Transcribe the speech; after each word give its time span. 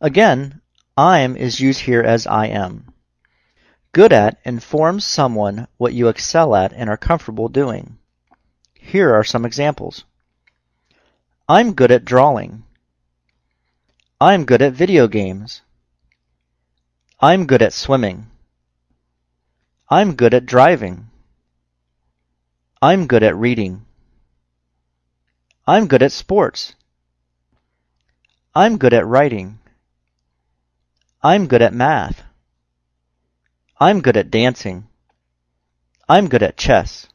Again, 0.00 0.62
I'm 0.96 1.36
is 1.36 1.60
used 1.60 1.80
here 1.80 2.02
as 2.02 2.26
I 2.26 2.46
am. 2.46 2.94
Good 3.92 4.12
at 4.12 4.38
informs 4.44 5.04
someone 5.04 5.68
what 5.76 5.92
you 5.92 6.08
excel 6.08 6.54
at 6.54 6.72
and 6.72 6.88
are 6.88 6.96
comfortable 6.96 7.48
doing. 7.48 7.98
Here 8.74 9.14
are 9.14 9.24
some 9.24 9.44
examples. 9.44 10.04
I'm 11.46 11.74
good 11.74 11.90
at 11.90 12.04
drawing. 12.04 12.64
I'm 14.18 14.46
good 14.46 14.62
at 14.62 14.72
video 14.72 15.06
games. 15.06 15.60
I'm 17.20 17.46
good 17.46 17.60
at 17.60 17.74
swimming. 17.74 18.30
I'm 19.90 20.14
good 20.14 20.32
at 20.32 20.46
driving. 20.46 21.10
I'm 22.80 23.06
good 23.06 23.22
at 23.22 23.36
reading. 23.36 23.84
I'm 25.66 25.88
good 25.88 26.02
at 26.02 26.12
sports. 26.12 26.74
I'm 28.54 28.78
good 28.78 28.94
at 28.94 29.06
writing. 29.06 29.59
I'm 31.22 31.48
good 31.48 31.60
at 31.60 31.74
math. 31.74 32.22
I'm 33.78 34.00
good 34.00 34.16
at 34.16 34.30
dancing. 34.30 34.88
I'm 36.08 36.28
good 36.28 36.42
at 36.42 36.56
chess. 36.56 37.08